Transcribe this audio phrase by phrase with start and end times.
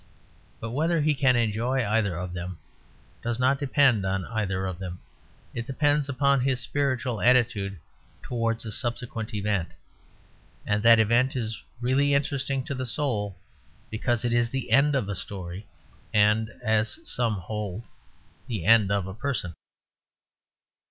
[0.59, 2.57] But whether he can enjoy either of them
[3.21, 4.97] does not depend on either of them;
[5.53, 7.77] it depends upon his spiritual attitude
[8.23, 9.73] towards a subsequent event.
[10.65, 13.37] And that event is really interesting to the soul;
[13.91, 15.67] because it is the end of a story
[16.11, 17.83] and (as some hold)
[18.47, 19.53] the end of a person.